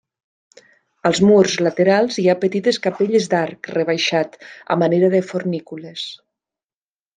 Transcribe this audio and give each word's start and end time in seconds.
Als 1.09 1.19
murs 1.31 1.57
laterals 1.65 2.17
hi 2.21 2.25
ha 2.31 2.35
petites 2.45 2.81
capelles 2.87 3.29
d'arc 3.35 3.71
rebaixat 3.75 4.41
a 4.77 4.81
manera 4.85 5.13
de 5.17 5.23
fornícules. 5.33 6.11